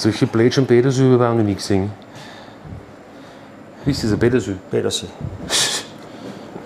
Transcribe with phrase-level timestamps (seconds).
[0.00, 1.90] Solche Plätschern Petersübe habe ich auch noch nie gesehen.
[3.84, 4.58] Wie ist das, ein Petersübe?
[4.70, 5.06] Petersee.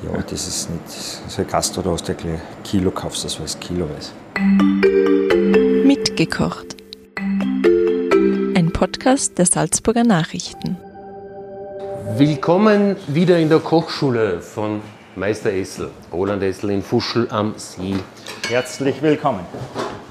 [0.05, 3.59] Ja, das ist nicht so ein Gastro, da hast du gleich Kilo kaufst, das weiß
[3.59, 4.13] kiloweise.
[5.83, 6.77] Mitgekocht.
[8.55, 10.77] Ein Podcast der Salzburger Nachrichten.
[12.19, 14.83] Willkommen wieder in der Kochschule von
[15.17, 17.97] Meister Essel, Roland Essel in Fuschel am See.
[18.49, 19.41] Herzlich willkommen.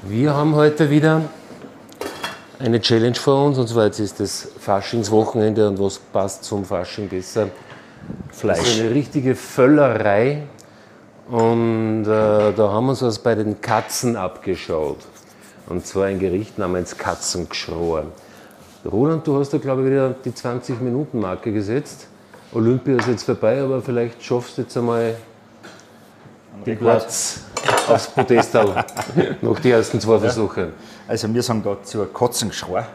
[0.02, 1.22] Wir haben heute wieder
[2.64, 7.10] eine Challenge vor uns, und zwar jetzt ist das Faschingswochenende und was passt zum Fasching
[7.10, 7.50] besser?
[8.32, 8.60] Fleisch.
[8.60, 10.44] Das ist eine richtige Völlerei
[11.30, 15.00] und äh, da haben wir uns was bei den Katzen abgeschaut.
[15.68, 18.06] Und zwar ein Gericht namens Katzengeschror.
[18.90, 22.08] Roland, du hast da glaube ich wieder die 20-Minuten-Marke gesetzt.
[22.54, 25.16] Olympia ist jetzt vorbei, aber vielleicht schaffst du jetzt einmal
[26.66, 27.42] den Platz
[27.90, 30.74] aufs Podest nach die ersten zwei Versuche.
[31.08, 32.86] Also wir sagen dazu Katzengeschrei.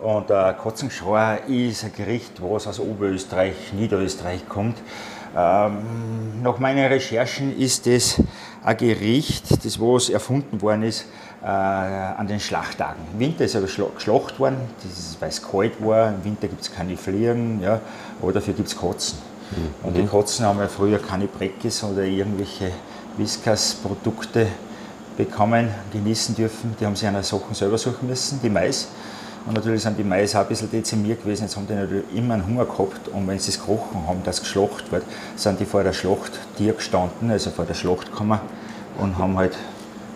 [0.00, 4.76] Und äh, Katzengeschrei ist ein Gericht, was aus Oberösterreich, Niederösterreich kommt.
[5.36, 8.20] Ähm, nach meinen Recherchen ist es
[8.62, 11.06] ein Gericht, das was erfunden worden ist
[11.42, 13.02] äh, an den Schlachttagen.
[13.12, 14.58] Im Winter ist aber geschlacht worden,
[15.20, 16.10] weil es kalt war.
[16.10, 17.80] Im Winter gibt es keine Fliegen, ja,
[18.22, 19.18] aber dafür gibt es Katzen.
[19.50, 19.88] Mhm.
[19.88, 22.70] Und die Katzen haben ja früher keine Breckis oder irgendwelche
[23.16, 24.46] Whiskas-Produkte
[25.16, 26.74] bekommen, genießen dürfen.
[26.78, 28.88] Die haben sich eine Sachen selber suchen müssen, die Mais.
[29.46, 31.42] Und natürlich sind die Mais auch ein bisschen dezimiert gewesen.
[31.42, 33.08] Jetzt haben die natürlich immer einen Hunger gehabt.
[33.08, 35.04] Und wenn sie es gerochen haben, dass geschlacht wird,
[35.36, 38.40] sind die vor der Schlachttür gestanden, also vor der Schlachtkammer,
[38.98, 39.56] und haben halt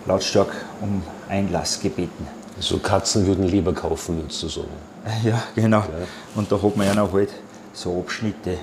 [0.07, 2.27] lautstark um Einlass gebeten.
[2.59, 4.69] So also Katzen würden lieber kaufen, würdest du sagen.
[5.25, 5.79] Ja, genau.
[5.79, 5.87] Ja.
[6.35, 7.31] Und da hat man ja noch halt
[7.73, 8.59] so Abschnitte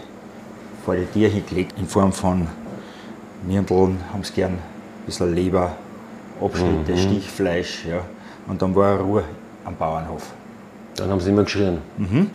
[0.83, 2.47] vor die Tier hingelegt in Form von
[3.47, 5.75] Nirndeln, haben es gern, ein bisschen Leber,
[6.41, 6.97] Abschnitte, mhm.
[6.97, 7.85] Stichfleisch.
[7.85, 8.01] Ja.
[8.47, 9.23] Und dann war Ruhe
[9.63, 10.33] am Bauernhof.
[10.95, 11.79] Dann haben sie immer geschrien.
[11.97, 12.29] Mhm.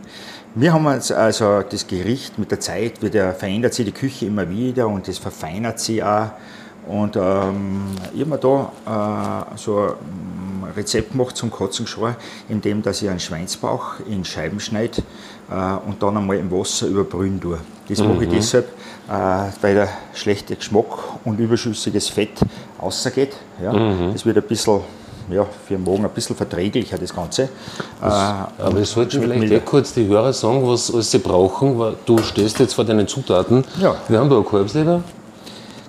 [0.55, 4.51] Wir haben uns also das Gericht mit der Zeit, wieder, verändert sich die Küche immer
[4.51, 6.30] wieder und das verfeinert sich auch.
[6.86, 7.83] Und ähm,
[8.14, 12.17] ich habe mir da äh, so ein Rezept gemacht zum Katzengeschrei,
[12.48, 15.02] indem dass ich einen Schweinsbauch in Scheiben schneide
[15.51, 17.58] äh, und dann einmal im Wasser überbrühen tue.
[17.89, 18.14] Das mhm.
[18.14, 18.69] mache ich deshalb,
[19.08, 19.13] äh,
[19.61, 20.86] weil der schlechte Geschmack
[21.24, 22.40] und überschüssiges Fett
[22.80, 23.36] rausgeht.
[23.63, 23.73] Ja.
[23.73, 24.13] Mhm.
[24.13, 24.80] Das wird ein bisschen
[25.30, 27.48] ja, für den Magen ein bisschen verträglicher, das Ganze.
[28.01, 31.79] Das, äh, aber es sollten vielleicht eh kurz die Hörer sagen, was, was sie brauchen,
[31.79, 33.64] weil du stehst jetzt vor deinen Zutaten.
[33.80, 33.95] Ja.
[34.08, 35.02] Wir haben da eine Kalbsleber.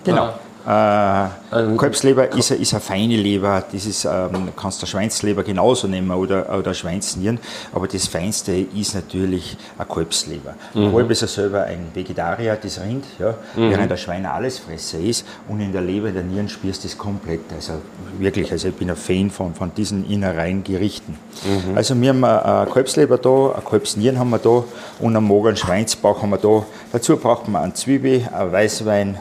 [0.03, 0.33] Genau.
[0.65, 6.11] Äh, Kalbsleber ist, ist eine feine Leber, das ist, ähm, kannst du Schweinsleber genauso nehmen
[6.11, 7.39] oder, oder Schweinsnieren,
[7.73, 10.53] aber das Feinste ist natürlich eine Kalbsleber.
[10.75, 10.93] Mhm.
[10.93, 13.71] Kalb ist ja selber ein Vegetarier, das Rind, ja, mhm.
[13.71, 16.97] während der Schwein Allesfresser ist und in der Leber, in der Nieren spürst du das
[16.97, 17.41] komplett.
[17.55, 17.73] Also
[18.19, 21.17] wirklich, also ich bin ein Fan von, von diesen innereien Gerichten.
[21.43, 21.75] Mhm.
[21.75, 24.63] Also wir haben eine Kalbsleber da, eine Kalbsnieren haben wir da
[24.99, 26.65] und einen mageren Schweinsbauch haben wir da.
[26.91, 29.17] Dazu braucht man einen Zwiebel, einen Weißwein,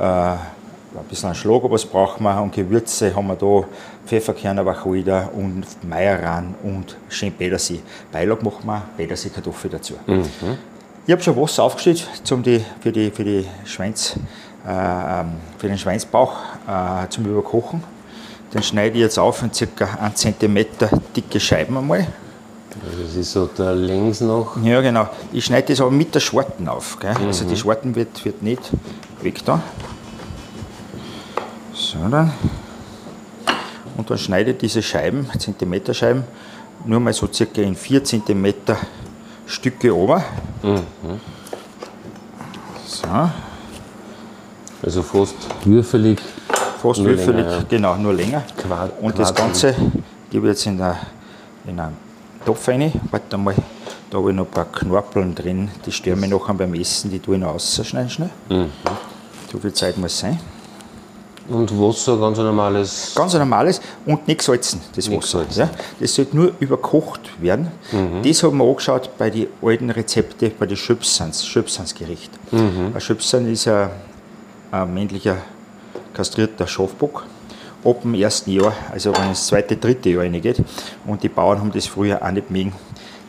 [0.00, 0.34] äh,
[0.94, 3.66] ein bisschen Schlager, was brauchen wir und Gewürze haben wir da
[4.06, 7.82] Pfefferkerne, Wacholder und Meieran und schön Petersilie.
[8.10, 9.94] Beilage machen wir Petersilie, Kartoffel dazu.
[10.06, 10.24] Mhm.
[11.06, 14.16] Ich habe schon Wasser aufgestellt zum die, für, die, für, die Schweins,
[14.66, 17.82] äh, ähm, für den Schweinsbauch äh, zum Überkochen.
[18.52, 19.88] Den schneide ich jetzt auf in ca.
[20.00, 20.66] 1 cm
[21.14, 22.06] dicke Scheiben einmal.
[22.70, 24.56] Das ist so der längs noch.
[24.62, 25.08] Ja, genau.
[25.32, 26.98] Ich schneide das aber mit der Schwarten auf.
[27.00, 27.14] Gell?
[27.14, 27.26] Mhm.
[27.26, 28.70] Also die Schwarten wird, wird nicht
[29.22, 29.62] weg da.
[31.88, 32.30] So, dann.
[33.96, 36.22] Und dann schneide ich diese Scheiben, Zentimeterscheiben,
[36.84, 38.54] nur mal so circa in 4 cm
[39.46, 40.22] Stücke ober.
[40.62, 40.82] Mhm.
[42.86, 43.08] So.
[44.82, 45.34] Also fast
[45.64, 46.20] würfelig.
[46.82, 47.64] Fast würfelig, länger, ja.
[47.66, 48.42] genau, nur länger.
[48.54, 49.74] Quad, und das Ganze
[50.30, 50.98] gebe ich jetzt in, der,
[51.66, 51.96] in einen
[52.44, 52.92] Topf rein.
[53.10, 53.54] Warte mal,
[54.10, 57.18] da habe ich noch ein paar Knorpeln drin, die stören mich nachher beim Essen, die
[57.18, 58.30] tue ich noch ausschneiden schnell.
[58.50, 58.70] Mhm.
[59.50, 60.38] So viel Zeit muss sein.
[61.48, 63.12] Und Wasser, ganz ein normales?
[63.14, 65.46] Ganz normales und nicht salzen, das nicht Wasser.
[65.54, 65.70] Ja.
[65.98, 67.72] Das sollte nur überkocht werden.
[67.90, 68.22] Mhm.
[68.22, 72.30] Das haben wir angeschaut bei den alten Rezepten, bei den Schöpsans, Schöpsansgericht.
[72.52, 72.92] Mhm.
[72.94, 73.90] Ein Schöpsan ist ein,
[74.70, 75.38] ein männlicher
[76.12, 77.24] kastrierter Schafbock
[77.84, 80.62] ab dem ersten Jahr, also wenn es das zweite, dritte Jahr reingeht.
[81.06, 82.72] Und die Bauern haben das früher auch nicht mögen,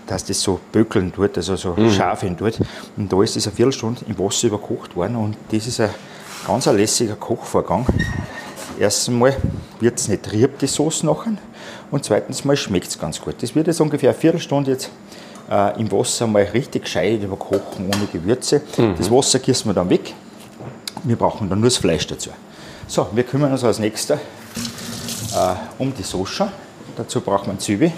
[0.07, 1.91] dass das so bökeln tut, also so mhm.
[1.91, 2.59] scharf tut.
[2.97, 5.91] Und da ist das eine Viertelstunde im Wasser überkocht worden und das ist ein
[6.45, 7.85] ganz ein lässiger Kochvorgang.
[8.79, 9.35] Erstens mal
[9.79, 11.33] wird es nicht trieb, die Soße nachher.
[11.91, 13.35] Und zweitens mal schmeckt es ganz gut.
[13.41, 14.89] Das wird jetzt ungefähr eine Viertelstunde jetzt
[15.49, 18.61] äh, im Wasser mal richtig gescheit überkochen, ohne Gewürze.
[18.77, 18.95] Mhm.
[18.97, 20.13] Das Wasser gießen wir dann weg.
[21.03, 22.29] Wir brauchen dann nur das Fleisch dazu.
[22.87, 26.51] So, wir kümmern uns als nächster äh, um die Soße.
[26.95, 27.91] Dazu brauchen wir Zwiebel,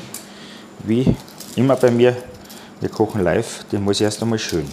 [0.84, 1.16] wie
[1.56, 2.16] immer bei mir,
[2.80, 4.68] wir kochen live, den muss ich erst einmal schön.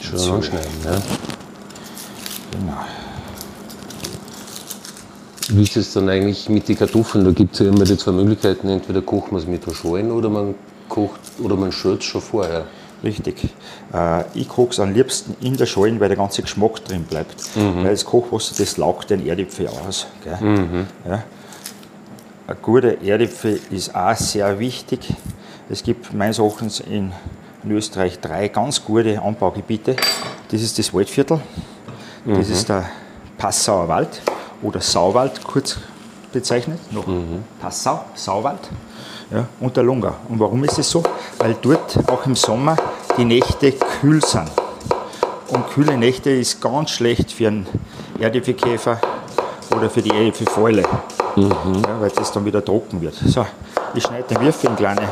[0.00, 1.00] Schön anschneiden, ja.
[2.60, 2.76] Genau.
[5.48, 7.24] Wie ist es dann eigentlich mit den Kartoffeln?
[7.24, 8.68] Da gibt es ja immer die zwei Möglichkeiten.
[8.68, 10.54] Entweder kocht man es mit der Schalen oder man
[10.88, 12.66] kocht oder man es schon vorher.
[13.02, 13.48] Richtig.
[13.92, 17.34] Äh, ich koche es am liebsten in der Schale, weil der ganze Geschmack drin bleibt.
[17.56, 20.06] Weil das Kochwasser, das laugt den Erdäpfel aus.
[20.22, 20.86] Gell?
[21.08, 21.24] Ja.
[22.46, 25.14] Ein guter Erdäpfel ist auch sehr wichtig.
[25.70, 27.12] Es gibt meines Erachtens in,
[27.64, 29.96] in Österreich drei ganz gute Anbaugebiete.
[30.50, 31.40] Das ist das Waldviertel,
[32.24, 32.84] das ist der
[33.38, 34.22] Passauer Wald
[34.62, 35.78] oder Sauwald kurz
[36.32, 37.04] bezeichnet, noch
[37.60, 38.68] Passau, Sauwald
[39.30, 40.12] ja, und der Lungau.
[40.28, 41.02] Und warum ist es so?
[41.38, 42.76] Weil dort auch im Sommer
[43.16, 44.50] die Nächte kühl sind.
[45.48, 47.66] Und kühle Nächte ist ganz schlecht für einen
[48.18, 49.00] Erdäpfelkäfer
[49.74, 50.82] oder für die Erdäpfelfäule,
[51.36, 53.14] ja, weil das dann wieder trocken wird.
[53.14, 53.46] So,
[53.94, 55.02] ich schneide den Würfel in kleine,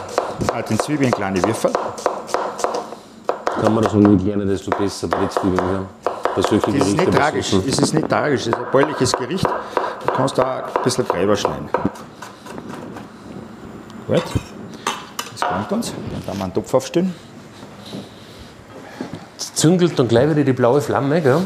[0.54, 1.72] äh, den Zwiebeln in kleine Würfel.
[3.60, 5.86] Kann man das sagen, je kleiner, desto besser bei den Zwiebeln.
[6.04, 6.07] Ja.
[6.36, 7.46] Das ist nicht tragisch.
[7.50, 7.68] Soßen.
[7.68, 8.40] Es ist nicht tragisch.
[8.42, 9.44] Es ist ein bäuerliches Gericht.
[9.44, 11.68] Du kannst da ein bisschen Gräber schneiden.
[14.06, 14.22] Gut.
[15.32, 15.92] Das kommt uns.
[15.92, 17.14] Dann tun wir einen Topf aufstellen.
[19.38, 21.40] Es züngelt dann gleich wieder die blaue Flamme, gell?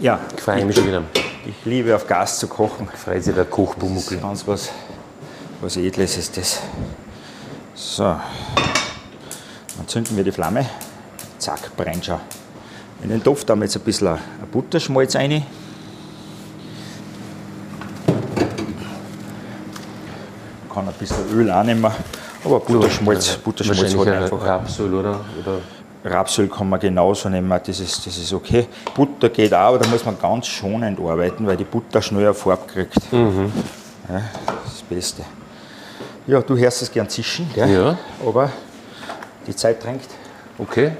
[0.00, 1.02] Ja, Gefällt mir schon wieder.
[1.46, 2.88] ich liebe auf Gas zu kochen.
[2.94, 4.16] Freut sich der Das Kochbumuckel.
[4.18, 4.70] ist ganz was,
[5.60, 6.60] was Edles ist das.
[7.74, 8.04] So.
[8.04, 8.20] Dann
[9.86, 10.66] zünden wir die Flamme.
[11.38, 12.20] Zack, brennt schon.
[13.02, 14.18] In den Topf tun wir jetzt ein bisschen ein
[14.52, 15.44] Butterschmalz rein.
[20.72, 21.84] Kann ein bisschen Öl auch nehmen,
[22.44, 24.44] aber Butterschmalz, Butterschmalz hat ein einfach.
[24.44, 25.20] Rapsöl, oder?
[25.40, 25.58] oder
[26.04, 28.66] Rapsöl kann man genauso nehmen, das ist, das ist okay.
[28.94, 32.66] Butter geht auch, aber da muss man ganz schonend arbeiten, weil die Butter schneller Farbe
[32.66, 32.96] kriegt.
[33.12, 33.18] Ja,
[34.08, 35.22] das ist das Beste.
[36.26, 37.70] Ja, du hörst es gern zischen, gell?
[37.70, 37.98] Ja.
[38.24, 38.50] aber
[39.46, 40.02] die Zeit drängt.
[40.58, 40.92] okay.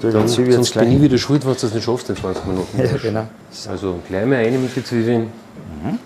[0.00, 2.78] Dann, sonst bin ich wieder schuld, wenn du das nicht schaffst in 20 Minuten.
[2.78, 3.26] Ja, genau.
[3.68, 5.22] Also gleich mal eine mit den Zwiebeln.
[5.22, 5.98] Mhm.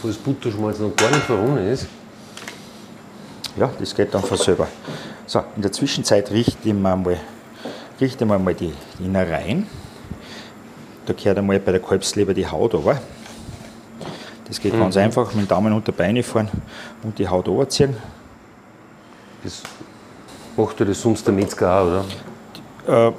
[0.00, 1.86] Wo das Butterschmalz noch gar nicht verronnen ist.
[3.56, 4.68] Ja, das geht dann von selber.
[5.26, 7.18] So, in der Zwischenzeit richten wir mal,
[8.00, 9.66] richten wir mal die, Innereien.
[11.06, 13.00] Da gehört einmal bei der Kalbsleber die Haut runter.
[14.46, 16.48] Das geht ganz einfach, mit dem Daumen unter Beine fahren
[17.02, 17.96] und die Haut runterziehen.
[19.44, 19.62] Das
[20.56, 22.04] macht ja das sonst der Metzger auch, oder?
[22.86, 23.12] Äh,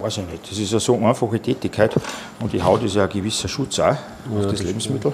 [0.00, 0.50] weiß ich nicht.
[0.50, 1.94] Das ist eine so einfache Tätigkeit
[2.40, 5.12] und die Haut ist ja ein gewisser Schutz auch auf das, Lebensmittel.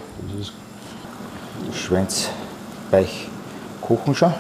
[1.69, 3.29] Die Schweinsbeich
[3.81, 4.33] kochen schon.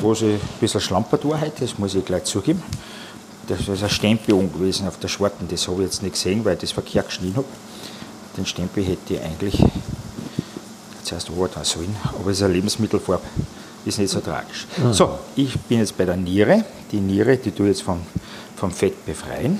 [0.00, 2.62] Wo sie ein bisschen schlampert war heute, das muss ich gleich zugeben.
[3.46, 6.54] Das ist ein Stempel gewesen auf der Schwarten, das habe ich jetzt nicht gesehen, weil
[6.54, 7.46] ich das verkehrt geschnitten habe.
[8.36, 9.60] Den Stempel hätte ich eigentlich
[11.02, 13.24] zuerst arbeiten sollen, aber es ist eine Lebensmittelfarbe,
[13.84, 14.66] ist nicht so tragisch.
[14.92, 16.64] So, ich bin jetzt bei der Niere.
[16.92, 18.00] Die Niere, die tue ich jetzt vom,
[18.56, 19.58] vom Fett befreien.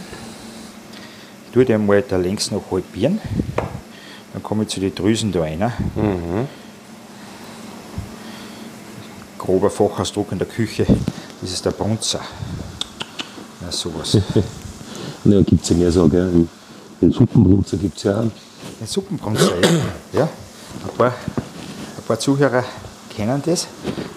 [1.53, 3.21] Tue die einmal da längs noch halbieren.
[4.33, 5.73] Dann komme ich zu den Drüsen da rein.
[9.39, 10.87] Grober Fachausdruck in der Küche,
[11.41, 12.21] das ist der Brunzer.
[13.63, 14.17] Ja, sowas.
[15.25, 16.49] Ja, gibt es ja mehr so, gell?
[16.99, 18.23] Den Suppenbrunzer gibt es ja auch.
[18.23, 19.53] Ein Suppenbrunzer,
[20.15, 20.23] ja.
[20.23, 22.65] Ein paar, ein paar Zuhörer
[23.15, 23.67] kennen das.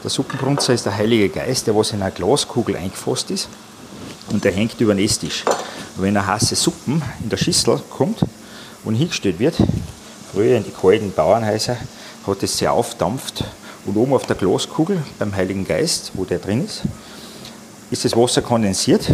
[0.03, 3.47] Der Suppenbrunzer ist der Heilige Geist, der was in einer Glaskugel eingefasst ist
[4.31, 5.45] und der hängt über den Esstisch.
[5.95, 8.25] Wenn eine heiße Suppen in der Schüssel kommt
[8.83, 9.55] und hingestellt wird,
[10.33, 11.77] früher in die kalten Bauernhäuser,
[12.27, 13.45] hat es sehr aufdampft
[13.85, 16.81] und oben auf der Glaskugel beim Heiligen Geist, wo der drin ist,
[17.89, 19.09] ist das Wasser kondensiert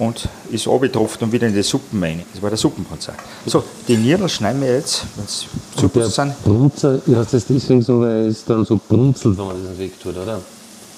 [0.00, 2.22] und ist abgetropft und wieder in die Suppen rein.
[2.32, 3.12] Das war der Suppenbrunzer.
[3.44, 5.44] So, die Nierl schneiden wir jetzt, wenn es
[5.78, 6.42] Suppen sind.
[6.42, 10.40] Brunzer, heißt das deswegen so, weil es dann so brunzelt, wenn man das wegtut, oder?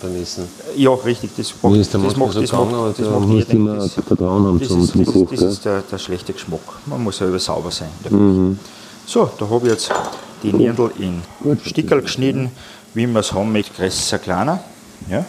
[0.00, 0.44] Beim Essen.
[0.76, 3.18] Ja, richtig, das macht, Mir ist der das macht, so das gegangen, macht, das da
[3.18, 3.50] macht jeder.
[3.50, 5.30] immer Das, Vertrauen haben das, zum, ist, zum das, Koch.
[5.30, 6.60] das ist der, der schlechte Geschmack.
[6.86, 7.88] Man muss selber sauber sein.
[8.04, 8.56] Küche.
[9.04, 9.90] So, da habe ich jetzt
[10.44, 11.22] die Nierl in
[11.64, 12.52] Stickerl geschnitten,
[12.94, 14.60] wie wir es haben, mit größer, kleiner.
[15.10, 15.24] Ja.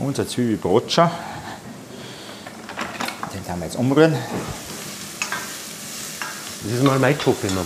[0.00, 1.10] Unser Zwiebelbratscher.
[3.50, 4.16] Können wir jetzt umrühren.
[6.62, 7.62] Das ist mal mein Job immer.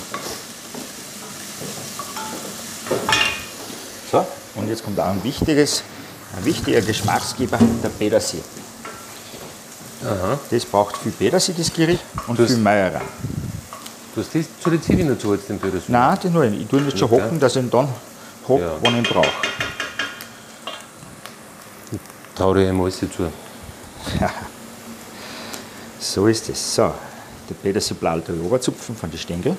[4.10, 5.82] So, und jetzt kommt auch ein wichtiges,
[6.38, 8.40] ein wichtiger Geschmacksgeber, der Petersil.
[10.50, 13.02] Das braucht viel Petersil, das Gericht, und Das- viel Meierrein.
[14.14, 15.82] Du hast das zu den Zwiebeln dazu jetzt den Petersil?
[15.88, 16.44] Nein, den nur.
[16.44, 17.22] Ich tue ihn jetzt schon Okay.
[17.22, 17.88] hocken, dass ich ihn dann
[18.48, 18.72] hock, Ja.
[18.80, 19.28] wann ich ihn brauche.
[22.34, 23.06] Trau dir einmal alles zu.
[26.14, 26.76] So ist es.
[26.76, 26.94] So,
[27.50, 28.20] der Petersil blau
[28.58, 29.56] zupfen von den Stängel.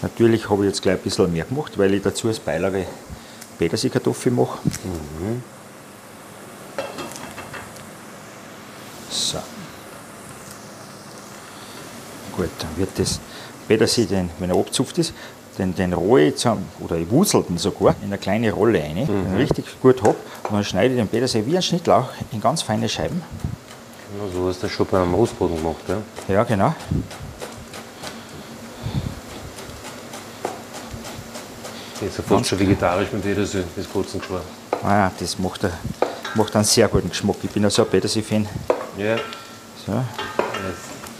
[0.00, 2.86] Natürlich habe ich jetzt gleich ein bisschen mehr gemacht, weil ich dazu als Beilage
[3.58, 4.60] Petersilkartoffel mache.
[4.64, 5.42] Mhm.
[9.10, 9.42] So.
[12.34, 13.20] Gut, dann wird das
[13.68, 14.08] Petersil,
[14.38, 15.12] wenn er abzupft ist,
[15.58, 16.32] den, den rohe
[16.80, 19.36] oder ich wusel den sogar in eine kleine Rolle rein, mhm.
[19.36, 20.16] richtig gut habe.
[20.44, 23.22] Und dann schneide ich den Petersil wie ein Schnittlauch in ganz feine Scheiben.
[24.12, 25.96] Genau, so hast du das schon beim Rostboden gemacht, ja?
[26.28, 26.74] Ja, genau.
[32.00, 34.42] Das ist ja fast schon vegetarisch mit Petersil, das kurzen geschworen.
[34.82, 35.60] Ah, das macht,
[36.34, 37.36] macht einen sehr guten Geschmack.
[37.42, 38.46] Ich bin ja so ein Petersil-Fan.
[38.98, 39.16] Ja.
[39.86, 39.92] So.
[39.92, 40.04] Das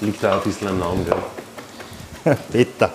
[0.01, 2.35] liegt auch ein bisschen am Namen, ja.
[2.53, 2.91] Peter.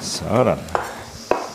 [0.00, 0.58] So, dann.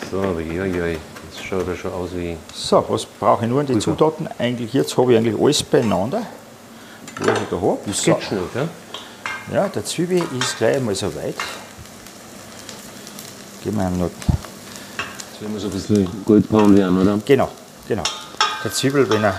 [0.09, 2.37] So, ja, das schaut ja schon aus wie.
[2.53, 3.79] So, was brauche ich nur an die.
[3.79, 4.29] Zutaten?
[4.37, 6.21] Eigentlich, jetzt habe ich eigentlich alles beieinander,
[7.19, 7.79] was ich da habe.
[7.85, 8.67] Das geht schnell, ja?
[9.53, 11.35] Ja, der Zwiebel ist gleich einmal so weit.
[13.63, 14.09] Geben wir ihm noch.
[14.09, 17.19] Jetzt werden wir so ein bisschen goldbraun werden, oder?
[17.25, 17.49] Genau,
[17.87, 18.03] genau.
[18.63, 19.35] Der Zwiebel, wenn er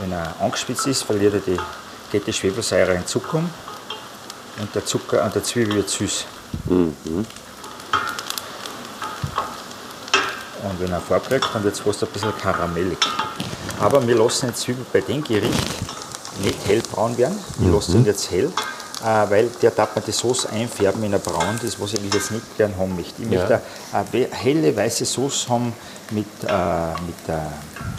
[0.00, 1.60] wenn er angespitzt ist, verliert er die,
[2.10, 3.50] geht die Schwefelsäure in Zucker um
[4.58, 6.24] und der Zucker an der Zwiebel wird süß.
[6.66, 6.94] Mhm.
[10.62, 12.98] Und wenn er Farbe kriegt, dann wird es fast ein bisschen karamellig.
[13.78, 15.54] Aber wir lassen die Zwiebel bei dem Gericht
[16.42, 17.38] nicht hellbraun werden.
[17.58, 17.74] Wir mhm.
[17.74, 18.52] lassen ihn jetzt hell,
[19.02, 22.56] weil der darf man die Soße einfärben in ein Braun, das was ich jetzt nicht
[22.56, 23.22] gern haben möchte.
[23.22, 23.38] Ich ja.
[23.38, 23.60] möchte
[23.92, 25.72] eine helle weiße Soße haben
[26.10, 27.38] mit, äh, mit, äh,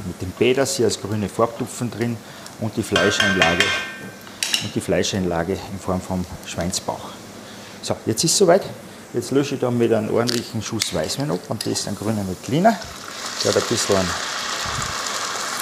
[0.05, 2.17] mit dem Petersil als grüne Farbtupfen drin
[2.59, 3.63] und die Fleischeinlage
[4.63, 7.09] und die Fleischeinlage in Form vom Schweinsbauch.
[7.81, 8.63] So, jetzt ist es soweit.
[9.13, 12.25] Jetzt lösche ich da mit einem ordentlichen Schuss Weißwein ab und das ist ein grüner
[12.27, 12.77] Veltliner.
[13.43, 14.09] Der hat ein bisschen einen,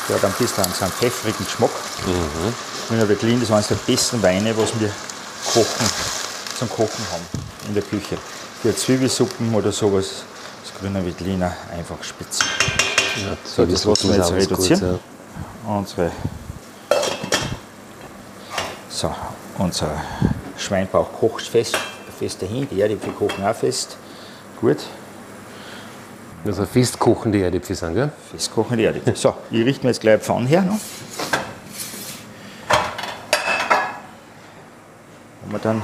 [0.07, 1.71] der hat ein bisschen einen, so einen pfeffrigen Geschmack.
[2.05, 2.53] Mhm.
[2.89, 4.91] Grüner Veltlin, das ist eines der besten Weine, was wir
[5.53, 5.85] kochen,
[6.57, 7.25] zum Kochen haben
[7.67, 8.17] in der Küche.
[8.61, 10.23] Für Zwiebelsuppen oder sowas
[10.79, 12.39] grüner Veltliner einfach spitz.
[13.21, 14.79] Ja, so, das lassen wir jetzt reduzieren.
[14.79, 15.01] Kurz,
[15.65, 15.71] ja.
[15.75, 16.11] Unsere,
[18.89, 19.13] so,
[19.57, 19.91] unser
[20.57, 21.77] Schweinbauch kocht fest,
[22.17, 23.97] fest dahin, die Erdäpfel kochen auch fest.
[24.59, 24.77] Gut.
[26.45, 28.11] Also festkochende Erdäpfel sind, gell?
[28.31, 29.15] Festkochende Erdäpfel.
[29.15, 30.61] So, ich richte mir jetzt gleich Pfanne her.
[30.61, 30.77] Noch.
[35.63, 35.81] Wir dann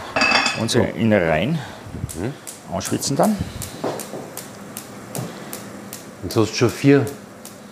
[0.60, 1.60] unsere Innereien
[2.20, 2.34] mhm.
[2.74, 3.36] anschwitzen dann.
[6.24, 7.06] Jetzt hast du schon vier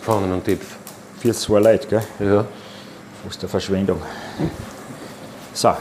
[0.01, 0.75] Pfannen und Töpfe.
[1.19, 2.03] Vier zwei Leute, gell?
[2.19, 2.45] Ja.
[3.27, 4.01] Aus der Verschwendung.
[5.53, 5.73] So,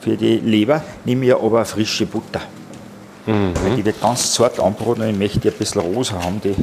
[0.00, 2.40] für die Leber nehme ich aber frische Butter.
[3.26, 3.52] Mhm.
[3.62, 6.54] Weil die wird ganz zart anbraten und ich möchte die ein bisschen rosa haben, die,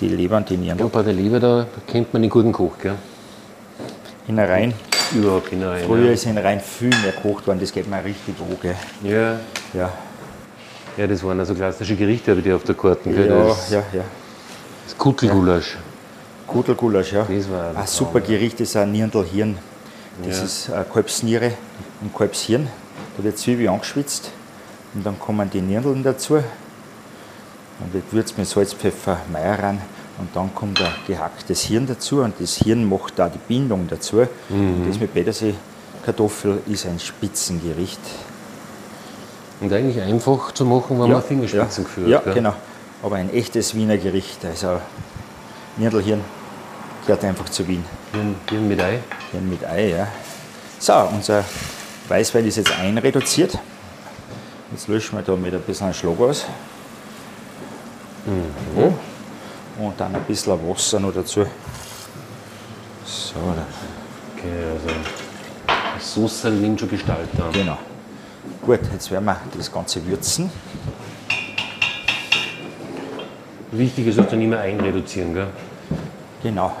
[0.00, 0.78] die Leber und die Nieren.
[0.78, 2.94] Ja, bei der Leber da kennt man den guten Koch, gell?
[4.28, 4.74] Innereien.
[5.14, 5.86] Überhaupt Innereien.
[5.86, 6.12] Früher ja.
[6.12, 8.74] ist Innereien viel mehr gekocht worden, das geht mir richtig hoch, gell?
[9.02, 9.38] Ja.
[9.72, 9.92] Ja.
[10.96, 13.10] Ja, das waren also klassische Gerichte bei dir auf der Karte.
[13.10, 13.28] Gell?
[13.28, 14.04] Ja, das, ja, ja.
[14.84, 15.74] Das Kutelgulasch.
[15.74, 15.80] Ja.
[16.46, 17.26] Kutelgulasch, ja.
[17.28, 19.58] Das war ein super Gericht ist ein Nierndl-Hirn.
[20.24, 20.44] Das ja.
[20.44, 21.52] ist eine Kalbsniere
[22.00, 22.68] und Kalbshirn.
[23.16, 24.30] Da wird Zwiebel angeschwitzt
[24.94, 26.34] und dann kommen die Nierdeln dazu.
[26.34, 29.80] Dann wird Würz mit Salz, Pfeffer, Meier ran
[30.18, 34.26] und dann kommt ein gehacktes Hirn dazu und das Hirn macht da die Bindung dazu.
[34.48, 34.74] Mhm.
[34.74, 38.00] Und das mit Petersilkartoffel ist ein Spitzengericht.
[39.60, 42.54] Und eigentlich einfach zu machen, wenn ja, man Fingerspitzen ja, geführt Ja, genau.
[43.02, 44.44] Aber ein echtes Wiener Gericht.
[44.44, 44.80] Also
[45.76, 46.22] Nierdelhirn
[47.06, 47.84] gehört einfach zu Wien.
[48.12, 49.00] Hirn, Hirn mit Ei?
[49.32, 50.08] Hirn mit Ei, ja.
[50.78, 51.44] So, unser
[52.08, 53.58] Weißwein ist jetzt einreduziert.
[54.72, 56.46] Jetzt löschen wir da mit ein bisschen Schlag aus.
[58.26, 58.94] Mhm.
[59.96, 61.46] Und dann ein bisschen Wasser noch dazu.
[63.06, 63.36] So,
[64.36, 64.94] Okay, also
[65.98, 67.50] Soße nimmt schon Gestalt an.
[67.50, 67.78] Genau.
[68.60, 70.50] Gut, jetzt werden wir das Ganze würzen.
[73.70, 75.46] Wichtig ist, dass du nicht mehr einreduzieren, gell?
[76.42, 76.76] Genau.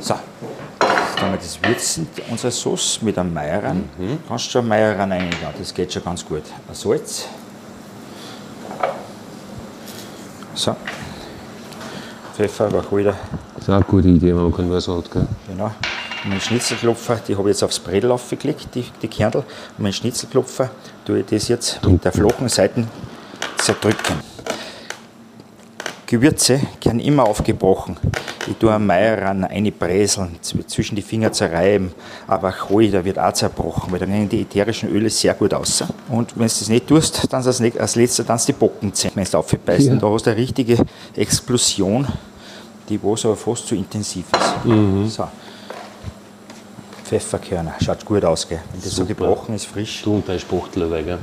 [0.00, 3.88] So, jetzt haben wir das Würzen unserer Sauce mit einem Meieran.
[3.96, 4.18] Mhm.
[4.26, 6.42] Kannst du schon Meieran rein, das geht schon ganz gut.
[6.68, 7.28] Ein Salz.
[10.56, 10.74] So.
[12.34, 13.14] Pfeffer, Wacholder.
[13.54, 15.26] Das ist auch eine gute Idee, wenn man kein Wasser hat, gell?
[15.48, 15.66] Genau.
[16.24, 19.44] Und meinen Schnitzelklopfer, die habe ich jetzt aufs Bredel aufgelegt, die, die Kernel.
[19.76, 20.70] Und meinen Schnitzelklopfer
[21.04, 22.86] tue ich das jetzt mit der flachen Seite
[23.58, 24.33] zerdrücken.
[26.06, 27.96] Gewürze werden immer aufgebrochen.
[28.46, 31.92] Ich tue einen Meieran einbräseln, zwischen die Finger zerreiben,
[32.26, 35.82] aber Wacholder wird auch zerbrochen, weil dann gehen die ätherischen Öle sehr gut aus.
[36.10, 39.24] Und wenn du das nicht tust, dann als, als letzter dann die Bocken ziehen, wenn
[39.24, 39.86] du aufbeißt.
[39.86, 39.94] Ja.
[39.96, 40.76] da hast du eine richtige
[41.16, 42.06] Explosion,
[42.88, 44.64] die was aber fast zu intensiv ist.
[44.66, 45.08] Mhm.
[45.08, 45.26] So.
[47.04, 47.74] Pfefferkörner.
[47.82, 48.60] Schaut gut aus, gell?
[48.72, 49.08] Wenn das so Super.
[49.14, 50.02] gebrochen ist, frisch.
[50.02, 51.18] Du und dein Spachtel dabei, gell?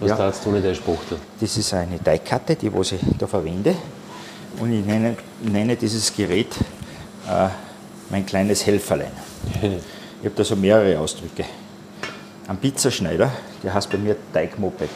[0.00, 0.16] Was Ja.
[0.16, 1.18] darfst du nicht dein Spachtel?
[1.40, 3.74] Das ist eine Teigkarte, die was ich da verwende.
[4.58, 6.56] Und ich nenne, nenne dieses Gerät
[7.28, 7.48] äh,
[8.10, 9.12] mein kleines Helferlein.
[10.20, 11.44] Ich habe da so mehrere Ausdrücke.
[12.48, 13.30] Ein Pizzaschneider,
[13.62, 14.88] der heißt bei mir Teigmoped.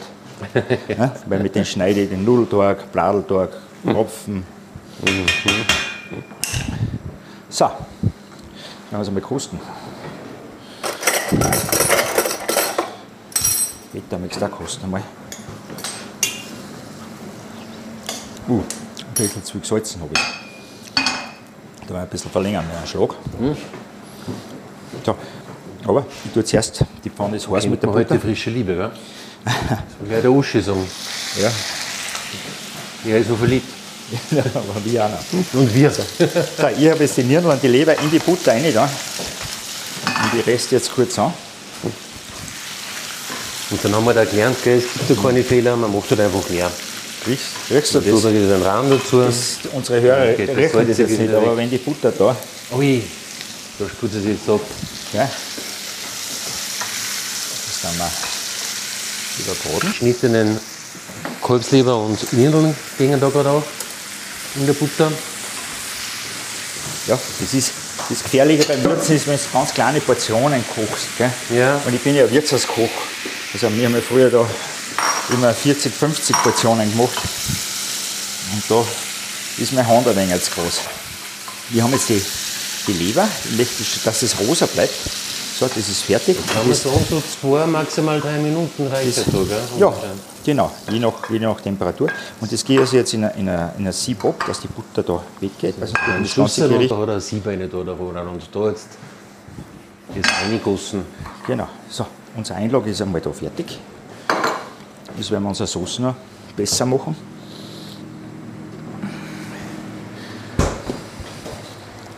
[0.87, 3.51] ja, weil mit dem schneide ich den Nudeltag, Bladeltag,
[3.85, 4.43] Tropfen.
[7.49, 7.79] So, dann
[8.91, 9.59] wir es mal kosten.
[13.93, 15.03] Bitte, möchtest du auch kosten einmal.
[18.49, 18.63] Uh,
[19.27, 20.21] bisschen zu gesalzen habe ich.
[21.87, 23.15] Da war ein bisschen verlängern, einen Schlag.
[25.05, 25.15] So,
[25.85, 28.19] aber ich tue zuerst die Pfanne ist heiß mit der Butter.
[28.19, 28.91] frische Liebe, gell?
[29.99, 30.85] Will gleich der Uschi sagen.
[31.41, 31.51] Ja,
[33.11, 33.67] Er ist so verliebt.
[34.31, 35.59] aber wie auch noch.
[35.59, 35.89] Und wir.
[35.89, 38.83] So, ich habe jetzt die Nieren und die Leber in die Butter rein da.
[38.83, 41.33] Und die Reste jetzt kurz an.
[43.71, 46.19] Und dann haben wir da gelernt, gell, es gibt ja keine Fehler, man macht halt
[46.19, 46.69] einfach mehr.
[47.27, 48.23] Riechst, du das?
[48.23, 49.21] man einen Rahmen dazu.
[49.21, 52.35] das unsere Hörer Okay, das sollte das jetzt nicht, aber wenn die Butter da,
[52.75, 53.03] Ui,
[53.77, 54.61] da spürt es jetzt ab.
[55.13, 55.29] ja,
[57.67, 58.09] das dann mal
[59.39, 59.93] überbraten.
[59.93, 60.59] Schnittenen
[61.45, 63.63] Kalbsleber und Nieren gehen da gerade auf
[64.55, 65.11] in der Butter.
[67.07, 67.71] Ja, das ist
[68.09, 71.07] das Gefährliche beim Würzen ist, wenn du ganz kleine Portionen kochst.
[71.17, 71.31] Gell?
[71.55, 71.79] Ja.
[71.85, 72.89] Und ich bin ja Wirtshauskoch.
[73.53, 74.45] Also wir haben ja früher da
[75.29, 77.17] immer 40, 50 Portionen gemacht.
[78.53, 78.83] Und da
[79.57, 80.81] ist meine Hand ein wenig zu groß.
[81.69, 82.21] Wir haben jetzt die,
[82.87, 84.93] die Leber, ich möchte, dass es rosa bleibt.
[85.57, 86.37] So, das ist fertig.
[86.47, 89.61] Kann man sagen, so zwei, maximal drei Minuten reicht das da, gell?
[89.77, 89.93] ja,
[90.43, 92.09] genau, je nach, je nach Temperatur.
[92.39, 95.75] Und das geht also jetzt in ein Sieb ab, dass die Butter da weggeht.
[95.79, 98.15] Also Ein das ganze Schlüssel und da hat er ein Sieb rein da wo und
[98.15, 98.87] da jetzt
[100.15, 101.05] das reingossen.
[101.45, 103.77] Genau, so, unser Einlag ist einmal da fertig.
[105.17, 106.15] Jetzt werden wir unsere Soße noch
[106.55, 107.15] besser machen.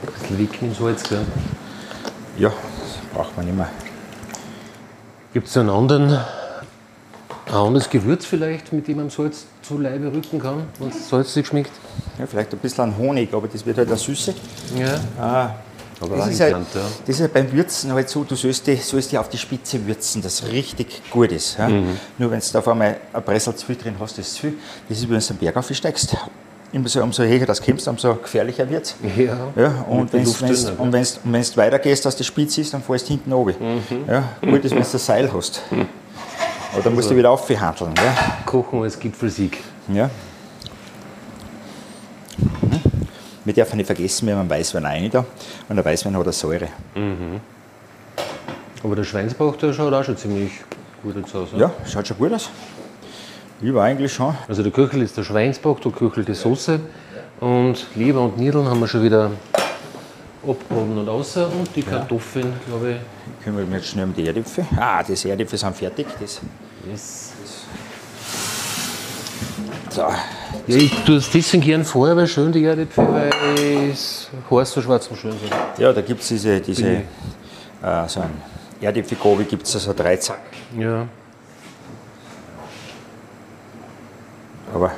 [0.06, 1.26] Ein bisschen wickeln im Salz, gell?
[2.38, 3.70] Ja, das braucht man mehr.
[5.34, 6.14] Gibt es einen anderen,
[7.48, 11.48] ein anderes Gewürz vielleicht, mit dem man Salz zu Leibe rücken kann, wenn es salzig
[11.48, 11.72] schmeckt?
[12.20, 14.34] Ja, vielleicht ein bisschen an Honig, aber das wird halt eine Süße.
[14.78, 15.00] Ja.
[15.20, 15.56] Ah,
[16.04, 16.60] Aber das, ist halt, ja.
[17.06, 19.86] das ist halt beim Würzen halt so, du sollst die, sollst die auf die Spitze
[19.88, 21.58] würzen, dass richtig gut ist.
[21.58, 21.70] Ja?
[21.70, 21.98] Mhm.
[22.18, 24.54] Nur wenn du da auf einmal ein Pressel zu viel drin hast, das ist viel.
[24.90, 26.18] Das ist, wenn du den Berg aufsteigst.
[26.74, 28.96] Umso, umso höher das kommst, umso gefährlicher wird es.
[29.16, 29.38] Ja.
[29.56, 33.60] Ja, und wenn du weitergehst, dass die spitz ist, dann fällst du hinten runter.
[33.60, 34.10] Mhm.
[34.10, 35.62] Ja, gut ist, wenn du ein Seil hast.
[36.74, 37.94] Aber dann musst du wieder aufhandeln.
[37.96, 38.44] Ja.
[38.46, 39.60] Kochen als Gipfelsieg.
[39.88, 40.10] Ja.
[43.44, 43.48] Mhm.
[43.48, 45.26] Wir dürfen nicht vergessen, wir haben einen Weißwein rein da
[45.70, 46.68] und der Weißwein hat eine Säure.
[48.84, 50.52] Aber der Schweinsbauch, der schaut auch schon ziemlich
[51.02, 51.50] gut aus.
[51.58, 52.50] Ja, schaut schon gut aus.
[53.62, 54.36] War eigentlich schon.
[54.48, 56.80] Also der Köchel ist der Schweinsbauch, der Köchel die Soße.
[57.40, 59.32] Und Leber und Niedeln haben wir schon wieder
[60.46, 61.48] abgehoben und außer.
[61.48, 63.44] Und die Kartoffeln, glaube ich.
[63.44, 64.66] Kümmern wir jetzt schnell um die Erdäpfel.
[64.78, 66.08] Ah, die Erdäpfel sind fertig.
[66.20, 66.42] Das,
[66.90, 67.33] Yes.
[69.94, 70.02] So.
[70.02, 73.32] Ja, ich tue es deswegen gern vorher, weil schön die Erdäpfel, weil
[73.92, 75.52] es heiß so schwarz und schön sind.
[75.78, 78.32] Ja, da gibt es diese, diese äh, so ein
[78.82, 80.40] Erdäpfelgobi, gibt es also drei Zack.
[80.78, 81.08] Ja.
[84.74, 84.92] Aber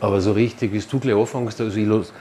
[0.00, 2.12] Aber so richtig, wie du gleich anfängst, also ich los.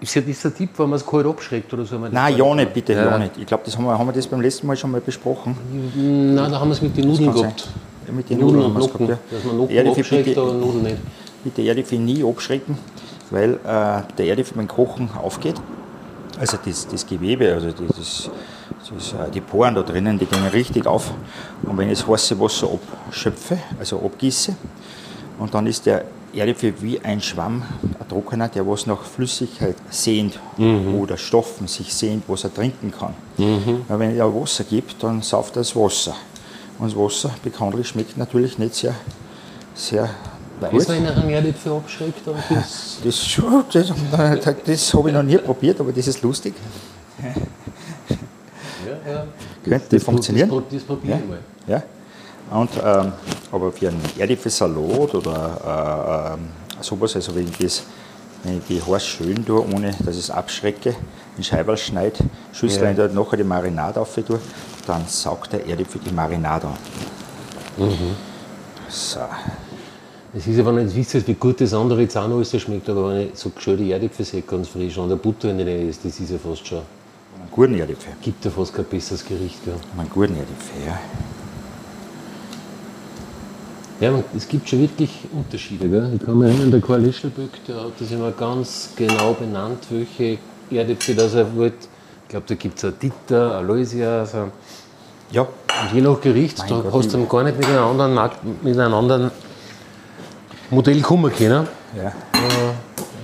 [0.00, 1.98] Ist ja dieser Tipp, wenn man es kalt abschreckt oder so?
[1.98, 3.10] das nein, ja nicht bitte, gemacht.
[3.10, 3.38] ja nicht.
[3.38, 5.56] Ich glaube, das haben wir, haben wir das beim letzten Mal schon mal besprochen.
[5.94, 7.68] Nein, da haben wir es mit den Nudeln gehabt.
[8.06, 9.36] Ja, mit den Nudeln Nudeln haben wir es gehabt, ja.
[9.36, 10.96] Dass man Nocken abschreckt, aber Nudeln nicht.
[11.44, 12.78] Bitte Erdäpfel nie abschrecken,
[13.30, 15.56] weil äh, der Erdäpfel beim Kochen aufgeht.
[16.40, 18.30] Also das, das Gewebe, also das,
[18.90, 21.12] das, äh, die Poren da drinnen, die gehen richtig auf.
[21.62, 22.68] Und wenn ich das heiße Wasser
[23.06, 24.56] abschöpfe, also abgieße,
[25.38, 30.38] und dann ist der Erdäpfel wie ein Schwamm, ein trockener, der was nach Flüssigkeit sehnt
[31.00, 33.14] oder Stoffen sich sehnt, was er trinken kann.
[33.88, 36.14] Weil wenn ich da Wasser gebe, dann sauft er das Wasser.
[36.78, 38.94] Und das Wasser bekanntlich schmeckt natürlich nicht sehr,
[39.74, 40.10] sehr
[40.72, 42.26] Weiß er Erdäpfel abschreckt?
[42.26, 43.36] Oder das das,
[43.72, 46.54] das, das habe ich noch nie probiert, aber das ist lustig.
[48.86, 49.26] ja, ja.
[49.64, 50.50] Könnte Das, funktionieren.
[50.50, 51.38] Das, das probiere ich mal.
[51.66, 51.82] Ja.
[52.50, 53.12] Und, ähm,
[53.50, 56.48] aber für einen Erdäpfelsalat oder äh, ähm,
[56.80, 57.82] sowas, also wenn ich, das,
[58.42, 60.94] wenn ich die heiß schön tue, ohne dass ich es abschrecke,
[61.36, 62.18] in Scheiben schneide,
[62.52, 63.08] Schüsseln Ja.
[63.08, 64.38] nachher die Marinade auf tue,
[64.86, 66.76] dann saugt der Erdäpfel die Marinade an.
[67.78, 68.16] Mhm.
[68.88, 69.20] So.
[70.36, 73.38] Es ist aber nicht wichtig, wie gut das andere auch alles schmeckt, aber wenn ich
[73.38, 76.30] so schön die Erdäpfel sehe, ganz frisch, und der Butter in denen ist, das ist
[76.32, 76.78] ja fast schon.
[76.78, 78.14] einen guten Erdäpfel.
[78.20, 79.60] Gibt ja fast kein besseres Gericht.
[79.64, 80.98] Ja, Einen guten Erdäpfel, ja.
[84.00, 85.88] ja man, es gibt schon wirklich Unterschiede.
[85.88, 86.10] Gell?
[86.16, 90.38] Ich kann mich erinnern, der Karl Lischelböck, der hat das immer ganz genau benannt, welche
[90.68, 91.86] Erdäpfel das er wollte.
[92.24, 94.18] Ich glaube, da gibt es ein Dieter, Aloysia.
[94.18, 94.48] Also,
[95.30, 98.14] Ja, und je nach Gericht, Mein da Gott, hast du gar nicht mit einem anderen,
[98.14, 99.30] Markt, mit einem anderen
[100.74, 101.68] Modell kommen können.
[101.96, 102.12] ja.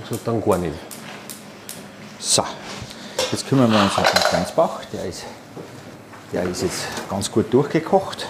[0.03, 0.75] Also dann gar nicht.
[2.19, 2.43] So,
[3.31, 4.81] jetzt kümmern wir uns um den Schweinsbauch.
[4.93, 5.25] Der ist,
[6.33, 8.27] der ist jetzt ganz gut durchgekocht.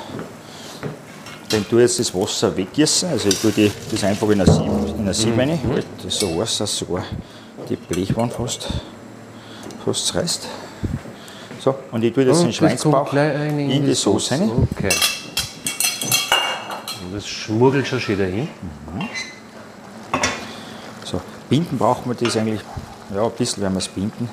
[1.50, 3.08] Den tue ich jetzt das Wasser weggießen.
[3.08, 5.58] Also ich tue die, das einfach in eine Sieb, in Sieb rein,
[6.04, 7.02] das so heiß, dass sogar
[7.68, 8.68] die Blechwand fast,
[9.84, 10.46] fast reißt.
[11.58, 14.68] So, und ich tue das in den Und kommt Schweinsbauch in, die Soße rein.
[14.72, 14.88] Okay.
[17.20, 18.48] Das schmuggelt schon schön dahin.
[21.04, 22.62] So, binden braucht man das eigentlich,
[23.14, 24.26] ja, ein bisschen werden wir es binden.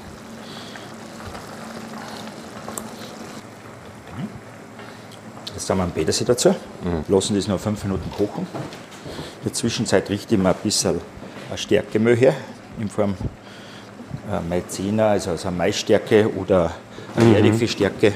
[5.53, 6.55] Jetzt haben wir einen Petersil dazu,
[7.09, 8.47] lassen das noch fünf Minuten kochen.
[8.53, 11.01] In der Zwischenzeit richte ich mir ein bisschen
[11.51, 12.35] ein Stärkemehl her,
[12.79, 13.17] in Form
[14.31, 16.71] äh, Maizena, also, also eine Maisstärke oder
[17.17, 18.13] eine Erdäpfelstärke.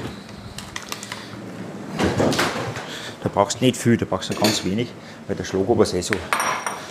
[3.21, 4.88] Da brauchst nicht viel, da brauchst du ganz wenig,
[5.26, 6.14] weil der Schlagobers eh so,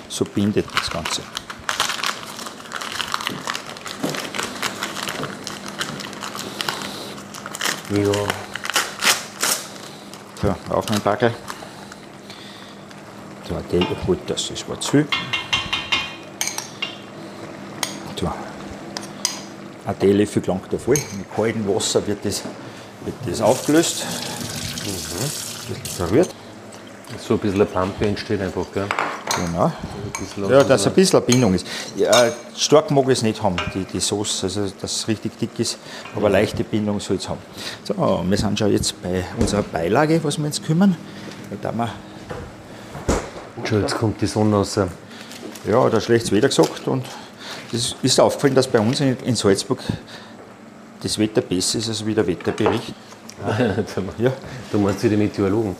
[0.10, 1.21] so bindet das Ganze.
[7.91, 8.12] Ja.
[10.41, 11.34] So, noch ein Backel.
[13.49, 15.06] Ein Teller, gut, das ist war zu.
[18.17, 18.32] So,
[19.86, 20.95] ein Teelöffel gelangt da voll.
[20.95, 22.43] Mit kaltem Wasser wird das,
[23.04, 24.06] wird das aufgelöst.
[25.71, 25.84] Mhm.
[25.84, 26.29] Bisschen verrührt.
[27.19, 28.88] So ein bisschen Pampe entsteht einfach, gell?
[29.36, 29.71] Genau.
[30.49, 31.65] Ja, dass ein bisschen Bindung ist.
[31.95, 35.57] Ja, stark mag ich es nicht haben, die, die Sauce, also dass es richtig dick
[35.57, 35.77] ist,
[36.15, 37.39] aber leichte Bindung soll es haben.
[37.84, 40.95] So, wir sind schon jetzt bei unserer Beilage, was wir jetzt kümmern.
[41.62, 41.89] Da wir
[43.65, 44.79] Schon, jetzt kommt die Sonne raus.
[45.67, 47.05] Ja, ein schlechtes Wetter gesagt und
[47.71, 49.79] es ist aufgefallen, dass bei uns in, in Salzburg
[51.03, 52.93] das Wetter besser ist als wie der Wetterbericht.
[54.17, 54.32] Ja,
[54.71, 55.75] Du meinst wie die Meteorologen.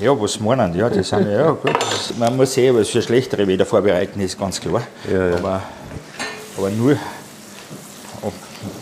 [0.00, 0.74] ja was meinen?
[0.74, 4.38] Ja, die sind, ja gut, das- man muss sehen, was für schlechtere Wetter vorbereiten, ist
[4.38, 4.82] ganz klar.
[5.12, 5.36] Ja, ja.
[5.36, 5.62] Aber,
[6.56, 6.96] aber nur
[8.22, 8.32] ob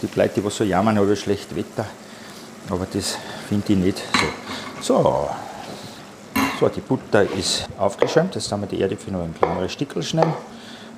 [0.03, 1.85] die Leute, die so jammern, habe schlecht Wetter.
[2.71, 3.17] Aber das
[3.49, 4.03] finde ich nicht
[4.81, 4.95] so.
[5.03, 5.29] So.
[6.59, 8.35] So, die Butter ist aufgeschäumt.
[8.35, 10.33] Jetzt haben wir die Erdäpfel noch in kleinere Stückel schneiden.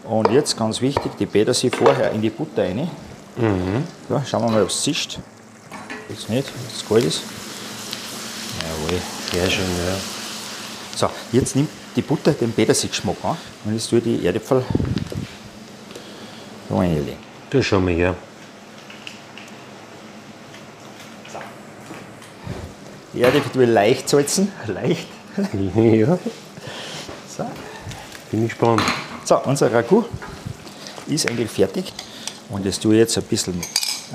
[0.04, 2.88] Und jetzt ganz wichtig, die Petersilie vorher in die Butter rein.
[4.08, 5.18] Ja, schauen wir mal, ob es zischt.
[6.08, 7.22] Jetzt nicht, dass es kalt ist.
[8.62, 9.00] Jawohl.
[9.32, 9.96] Sehr schön, ja.
[10.96, 14.64] So, jetzt nimmt die Butter den Petersilgeschmack an und jetzt tue ich die Erdäpfel
[16.68, 17.18] da reinlegen.
[17.50, 18.14] Da schauen wir her.
[23.14, 24.52] Die Erdäpfel tue ich leicht salzen.
[24.66, 25.06] Leicht.
[25.76, 26.18] Ja,
[27.36, 27.44] So.
[28.32, 28.82] bin ich gespannt.
[29.24, 30.06] So, unser Ragout
[31.06, 31.92] ist eigentlich fertig.
[32.48, 33.60] Und das tue ich jetzt ein bisschen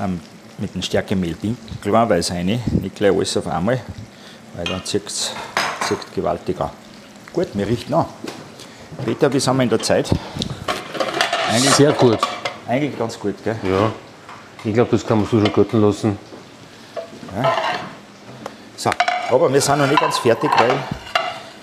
[0.01, 0.19] ähm,
[0.57, 3.81] mit dem Stärkemehl binden, klarweise rein, nicht gleich alles auf einmal,
[4.55, 5.31] weil dann zieht es
[6.15, 6.69] gewaltig an.
[7.33, 8.05] Gut, wir richten an.
[9.03, 10.09] Peter, wie sind wir in der Zeit?
[11.49, 12.19] Eigentlich, Sehr gut.
[12.67, 13.55] eigentlich ganz gut, gell?
[13.63, 13.91] Ja.
[14.63, 16.17] Ich glaube, das kann man so schon guten lassen.
[18.75, 18.91] So,
[19.29, 20.71] aber wir sind noch nicht ganz fertig, weil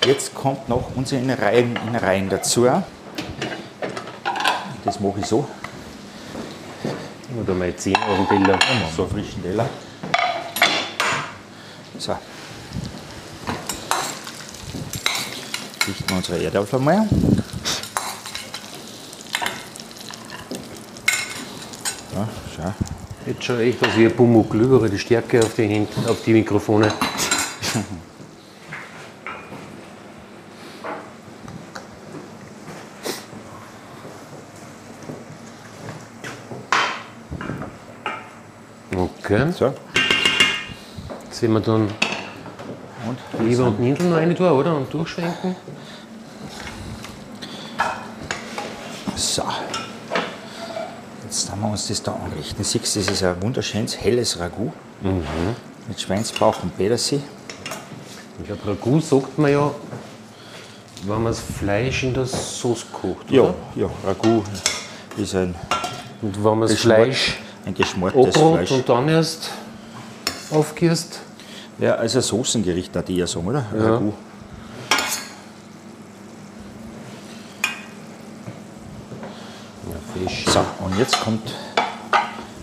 [0.04, 2.66] jetzt kommt noch unsere Innereien, Innereien dazu.
[4.84, 5.46] Das mache ich so.
[7.38, 8.58] Oder mal 10 auf dem Teller.
[8.96, 9.68] So einen frischen Teller.
[11.98, 12.16] So.
[15.86, 17.08] Richten wir unsere Erdäpfel mal.
[22.14, 22.74] Ja, schau.
[23.26, 26.32] Jetzt schon echt aus wie ein Pumuckl, überall die Stärke auf die Hände, auf die
[26.32, 26.92] Mikrofone.
[39.32, 39.72] Okay, So.
[41.26, 41.88] jetzt werden wir dann
[43.06, 44.76] Und Leber und Nindel noch rein tun, oder?
[44.76, 45.54] Und durchschwenken.
[49.16, 49.42] So.
[51.24, 52.64] Jetzt haben wir uns das da anrichten.
[52.64, 54.72] Siehst du, das ist ein wunderschönes, helles Ragout.
[55.88, 57.22] Mit Schweinsbauch und Petersilie.
[58.40, 59.70] Ich glaube, Ragout sagt man ja,
[61.04, 63.54] wenn man das Fleisch in der Sauce kocht, Ja, oder?
[63.76, 64.44] ja, Ragout
[65.16, 65.54] ist ein,
[66.20, 68.70] Und wenn man das Fleisch ein geschmortes Fleisch.
[68.70, 69.50] und dann erst
[70.50, 71.20] aufgießt.
[71.78, 73.64] Ja, also ein Soßengericht, da die ja sagen, oder?
[73.74, 74.12] Ragout.
[79.88, 80.44] Ja, Fisch.
[80.46, 81.54] So, und jetzt kommt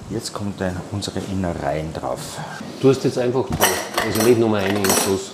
[0.09, 2.39] Jetzt kommt dann unsere Innereien drauf.
[2.81, 5.31] Du hast jetzt einfach drauf, also nicht nur eine Sauce.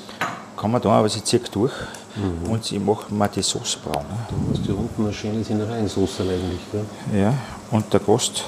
[0.58, 1.74] Kann man da, aber sie zieht durch
[2.16, 2.50] mhm.
[2.50, 4.04] und sie machen mal die Sauce braun.
[4.04, 4.18] Ne?
[4.30, 6.60] Du hast hier unten eine schöne Innereien-Sauce eigentlich.
[6.72, 7.22] Gell?
[7.22, 7.34] Ja,
[7.70, 8.46] und der Gast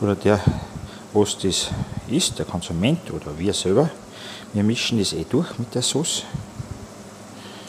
[0.00, 0.40] oder der,
[1.12, 1.68] was das
[2.08, 3.90] ist, der Konsument oder wir selber,
[4.52, 6.22] wir mischen das eh durch mit der Sauce.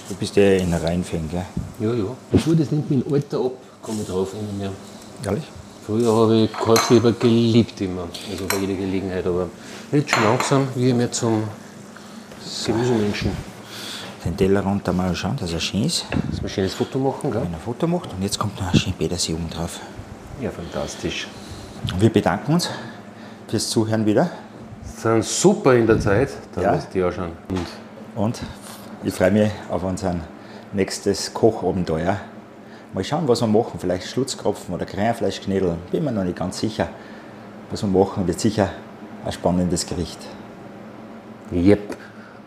[0.07, 1.45] Du bist der in Reinfäng, gell?
[1.79, 2.15] Ja, ja.
[2.33, 4.71] Obwohl, das nimmt mein Alter ab, komme ich drauf immer mehr.
[5.23, 5.43] Ehrlich?
[5.85, 9.49] Früher habe ich Kalbsleber geliebt immer, also bei jeder Gelegenheit, aber
[9.91, 11.43] jetzt schon langsam wie mehr zum
[12.65, 13.31] Gemüsemenschen.
[14.23, 16.05] Den Teller runter mal schauen, dass er schön ist.
[16.11, 17.41] Dass man ein schönes Foto machen, gell?
[17.41, 19.79] Wenn er ein Foto macht und jetzt kommt noch ein schön Petersilie oben drauf.
[20.41, 21.27] Ja, fantastisch.
[21.97, 22.69] Wir bedanken uns
[23.47, 24.29] fürs Zuhören wieder.
[24.83, 26.79] Sind super in der Zeit, da Ja.
[26.91, 27.31] du ja schon.
[27.49, 27.67] Und
[28.15, 28.41] Und
[29.03, 30.15] ich freue mich auf unser
[30.73, 32.17] nächstes Kochabenteuer.
[32.93, 33.79] Mal schauen, was wir machen.
[33.79, 35.75] Vielleicht Schlutzkropfen oder Krähenfleischknädel.
[35.91, 36.89] Bin mir noch nicht ganz sicher,
[37.69, 38.27] was wir machen.
[38.27, 38.69] Wird sicher
[39.25, 40.19] ein spannendes Gericht.
[41.51, 41.97] Yep.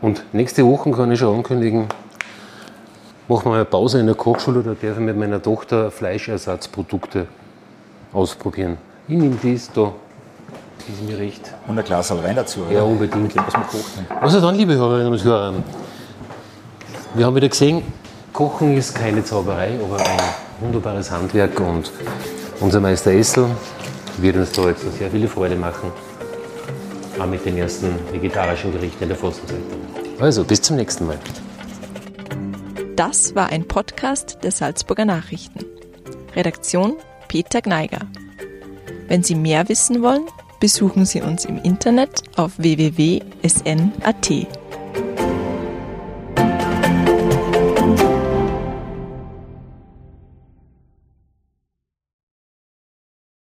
[0.01, 1.87] Und nächste Woche kann ich schon ankündigen,
[3.29, 7.29] machen wir eine Pause in der Kochschule, da darf ich mit meiner Tochter Fleischersatzprodukte
[8.12, 8.79] ausprobieren.
[9.09, 9.93] Ich nehme dies da,
[10.79, 11.53] das ist mir recht.
[11.67, 12.61] Und ein Glas Wein dazu.
[12.71, 12.87] Ja, oder?
[12.87, 13.23] unbedingt.
[13.23, 14.23] Mit dem, was wir kocht.
[14.23, 15.55] Also dann, liebe Hörerinnen und Hörer,
[17.15, 17.83] wir haben wieder gesehen,
[18.33, 20.19] Kochen ist keine Zauberei, aber ein
[20.61, 21.91] wunderbares Handwerk und
[22.61, 23.47] unser Meister Essel
[24.19, 25.91] wird uns da jetzt sehr viele Freude machen.
[27.19, 29.59] Auch mit den ersten vegetarischen Gerichten in der Fastenzeit.
[30.19, 31.19] Also, bis zum nächsten Mal.
[32.97, 35.65] Das war ein Podcast der Salzburger Nachrichten.
[36.35, 36.95] Redaktion
[37.29, 38.01] Peter Gneiger.
[39.12, 40.25] Wenn Sie mehr wissen wollen,
[40.59, 44.31] besuchen Sie uns im Internet auf www.sn.at.